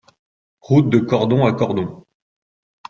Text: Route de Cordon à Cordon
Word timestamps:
Route 0.61 0.89
de 0.89 0.97
Cordon 0.97 1.45
à 1.45 1.53
Cordon 1.53 2.03